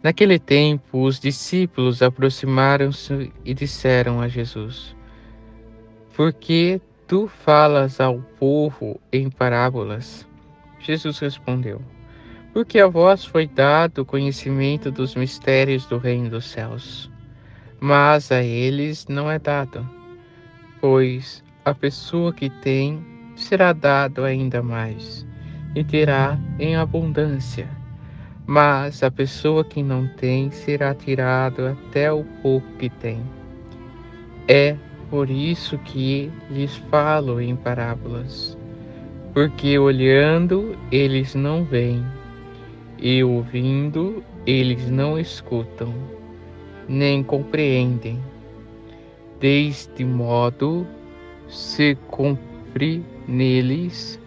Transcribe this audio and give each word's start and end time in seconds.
Naquele 0.00 0.38
tempo, 0.38 1.02
os 1.02 1.18
discípulos 1.18 2.02
aproximaram-se 2.02 3.32
e 3.44 3.52
disseram 3.52 4.20
a 4.20 4.28
Jesus: 4.28 4.94
Por 6.14 6.32
que 6.32 6.80
tu 7.08 7.26
falas 7.26 8.00
ao 8.00 8.20
povo 8.38 9.00
em 9.12 9.28
parábolas? 9.28 10.26
Jesus 10.78 11.18
respondeu: 11.18 11.82
Porque 12.52 12.78
a 12.78 12.86
vós 12.86 13.24
foi 13.24 13.48
dado 13.48 14.02
o 14.02 14.04
conhecimento 14.04 14.88
dos 14.90 15.16
mistérios 15.16 15.84
do 15.86 15.98
reino 15.98 16.30
dos 16.30 16.44
céus, 16.44 17.10
mas 17.80 18.30
a 18.30 18.40
eles 18.40 19.04
não 19.08 19.28
é 19.28 19.40
dado, 19.40 19.88
pois 20.80 21.42
a 21.64 21.74
pessoa 21.74 22.32
que 22.32 22.48
tem 22.48 23.04
será 23.34 23.72
dado 23.72 24.22
ainda 24.22 24.62
mais 24.62 25.26
e 25.74 25.82
terá 25.82 26.38
em 26.58 26.76
abundância 26.76 27.77
mas 28.48 29.02
a 29.02 29.10
pessoa 29.10 29.62
que 29.62 29.82
não 29.82 30.06
tem 30.06 30.50
será 30.50 30.94
tirado 30.94 31.66
até 31.66 32.10
o 32.10 32.24
pouco 32.42 32.66
que 32.78 32.88
tem. 32.88 33.22
É 34.48 34.74
por 35.10 35.28
isso 35.28 35.76
que 35.76 36.32
lhes 36.50 36.74
falo 36.90 37.42
em 37.42 37.54
parábolas, 37.54 38.56
porque 39.34 39.78
olhando 39.78 40.74
eles 40.90 41.34
não 41.34 41.62
veem, 41.62 42.02
e 42.96 43.22
ouvindo 43.22 44.24
eles 44.46 44.88
não 44.88 45.18
escutam, 45.18 45.92
nem 46.88 47.22
compreendem. 47.22 48.18
Deste 49.38 50.06
modo 50.06 50.86
se 51.48 51.98
cumpre 52.08 53.04
neles 53.28 54.18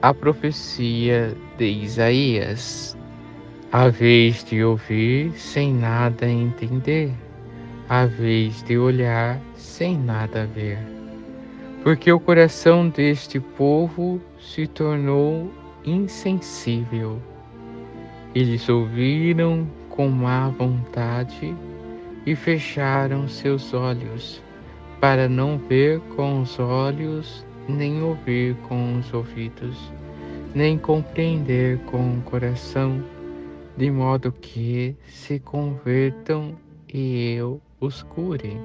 a 0.00 0.14
profecia 0.14 1.36
de 1.58 1.66
Isaías. 1.66 2.95
A 3.72 3.88
vez 3.88 4.44
de 4.44 4.62
ouvir 4.62 5.32
sem 5.32 5.74
nada 5.74 6.24
entender, 6.24 7.12
a 7.88 8.06
vez 8.06 8.62
de 8.62 8.78
olhar 8.78 9.40
sem 9.56 9.98
nada 9.98 10.46
ver. 10.46 10.78
Porque 11.82 12.12
o 12.12 12.20
coração 12.20 12.88
deste 12.88 13.40
povo 13.40 14.20
se 14.38 14.68
tornou 14.68 15.50
insensível. 15.84 17.20
Eles 18.36 18.68
ouviram 18.68 19.66
com 19.90 20.08
má 20.10 20.48
vontade 20.48 21.52
e 22.24 22.36
fecharam 22.36 23.26
seus 23.26 23.74
olhos, 23.74 24.40
para 25.00 25.28
não 25.28 25.58
ver 25.58 25.98
com 26.14 26.40
os 26.40 26.56
olhos, 26.60 27.44
nem 27.68 28.00
ouvir 28.00 28.54
com 28.68 28.96
os 28.96 29.12
ouvidos, 29.12 29.92
nem 30.54 30.78
compreender 30.78 31.78
com 31.78 32.18
o 32.18 32.22
coração 32.22 33.02
de 33.76 33.90
modo 33.90 34.32
que 34.32 34.96
se 35.08 35.38
convertam 35.38 36.56
e 36.92 37.34
eu 37.34 37.60
os 37.80 38.02
cure. 38.02 38.58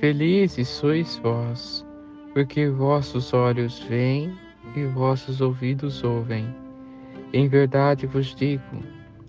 Felizes 0.00 0.68
sois 0.68 1.16
vós, 1.22 1.86
porque 2.32 2.68
vossos 2.68 3.32
olhos 3.32 3.78
veem 3.80 4.32
e 4.74 4.84
vossos 4.84 5.40
ouvidos 5.40 6.02
ouvem. 6.02 6.54
Em 7.32 7.48
verdade 7.48 8.06
vos 8.06 8.34
digo, 8.34 8.82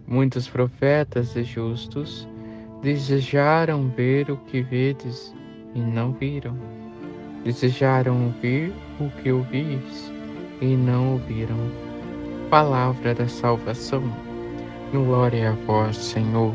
muitos 0.07 0.47
profetas 0.47 1.35
e 1.35 1.43
justos 1.43 2.27
desejaram 2.81 3.89
ver 3.89 4.31
o 4.31 4.37
que 4.37 4.61
vedes 4.61 5.33
e 5.75 5.79
não 5.79 6.13
viram. 6.13 6.57
Desejaram 7.43 8.25
ouvir 8.25 8.73
o 8.99 9.09
que 9.21 9.31
ouvis 9.31 10.11
e 10.61 10.75
não 10.75 11.13
ouviram. 11.13 11.57
Palavra 12.49 13.13
da 13.13 13.27
salvação. 13.27 14.28
Glória 14.91 15.51
a 15.51 15.65
vós, 15.67 15.97
Senhor. 15.97 16.51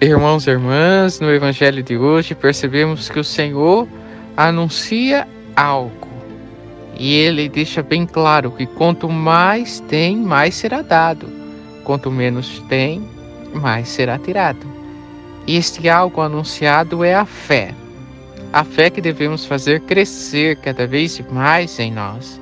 Irmãos 0.00 0.48
e 0.48 0.50
irmãs, 0.50 1.20
no 1.20 1.30
Evangelho 1.30 1.80
de 1.80 1.96
hoje 1.96 2.34
percebemos 2.34 3.08
que 3.08 3.20
o 3.20 3.24
Senhor 3.24 3.86
anuncia 4.36 5.28
algo 5.54 6.08
e 6.98 7.14
ele 7.14 7.48
deixa 7.48 7.84
bem 7.84 8.04
claro 8.04 8.50
que 8.50 8.66
quanto 8.66 9.08
mais 9.08 9.78
tem, 9.80 10.16
mais 10.16 10.56
será 10.56 10.82
dado, 10.82 11.28
quanto 11.84 12.10
menos 12.10 12.58
tem, 12.68 13.00
mais 13.54 13.88
será 13.88 14.18
tirado. 14.18 14.66
E 15.46 15.56
este 15.56 15.88
algo 15.88 16.20
anunciado 16.20 17.04
é 17.04 17.14
a 17.14 17.24
fé, 17.24 17.72
a 18.52 18.64
fé 18.64 18.90
que 18.90 19.00
devemos 19.00 19.44
fazer 19.44 19.82
crescer 19.82 20.56
cada 20.56 20.84
vez 20.84 21.20
mais 21.30 21.78
em 21.78 21.92
nós. 21.92 22.40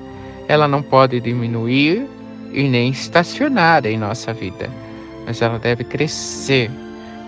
Ela 0.48 0.66
não 0.66 0.82
pode 0.82 1.20
diminuir 1.20 2.08
e 2.54 2.68
nem 2.68 2.90
estacionar 2.90 3.84
em 3.84 3.98
nossa 3.98 4.32
vida, 4.32 4.70
mas 5.26 5.42
ela 5.42 5.58
deve 5.58 5.84
crescer, 5.84 6.70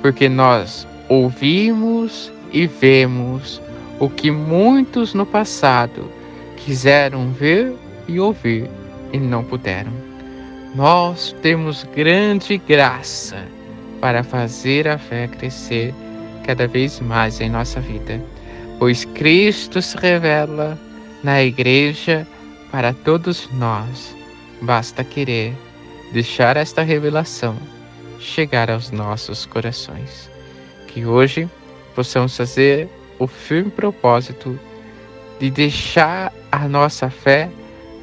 porque 0.00 0.28
nós 0.28 0.86
ouvimos 1.08 2.32
e 2.52 2.66
vemos 2.66 3.60
o 3.98 4.08
que 4.08 4.30
muitos 4.30 5.12
no 5.12 5.26
passado 5.26 6.10
quiseram 6.56 7.32
ver 7.32 7.74
e 8.06 8.20
ouvir 8.20 8.70
e 9.12 9.18
não 9.18 9.42
puderam. 9.42 9.92
Nós 10.74 11.34
temos 11.42 11.84
grande 11.94 12.58
graça 12.58 13.44
para 14.00 14.22
fazer 14.22 14.86
a 14.86 14.98
fé 14.98 15.26
crescer 15.26 15.92
cada 16.44 16.66
vez 16.66 17.00
mais 17.00 17.40
em 17.40 17.50
nossa 17.50 17.80
vida, 17.80 18.22
pois 18.78 19.04
Cristo 19.04 19.82
se 19.82 19.96
revela 19.96 20.78
na 21.24 21.42
igreja 21.42 22.26
para 22.70 22.92
todos 22.92 23.48
nós 23.52 24.15
Basta 24.60 25.04
querer 25.04 25.54
deixar 26.12 26.56
esta 26.56 26.82
revelação 26.82 27.56
chegar 28.18 28.70
aos 28.70 28.90
nossos 28.90 29.46
corações. 29.46 30.30
Que 30.88 31.04
hoje 31.04 31.48
possamos 31.94 32.36
fazer 32.36 32.88
o 33.18 33.26
firme 33.26 33.70
propósito 33.70 34.58
de 35.38 35.50
deixar 35.50 36.32
a 36.50 36.68
nossa 36.68 37.10
fé 37.10 37.50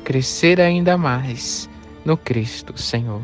crescer 0.04 0.60
ainda 0.62 0.98
mais 0.98 1.70
no 2.06 2.18
Cristo 2.18 2.80
Senhor. 2.80 3.22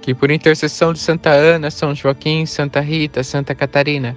Que 0.00 0.14
por 0.14 0.30
intercessão 0.30 0.92
de 0.92 0.98
Santa 0.98 1.30
Ana, 1.30 1.70
São 1.70 1.94
Joaquim, 1.94 2.44
Santa 2.44 2.80
Rita, 2.80 3.22
Santa 3.22 3.54
Catarina 3.54 4.16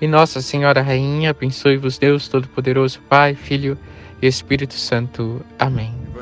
e 0.00 0.06
Nossa 0.06 0.40
Senhora 0.40 0.80
Rainha, 0.80 1.30
abençoe-vos 1.30 1.98
Deus 1.98 2.28
Todo-Poderoso, 2.28 3.00
Pai, 3.08 3.34
Filho 3.34 3.76
e 4.22 4.26
Espírito 4.26 4.74
Santo. 4.74 5.44
Amém. 5.58 6.03